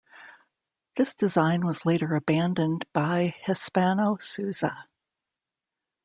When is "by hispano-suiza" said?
2.91-4.85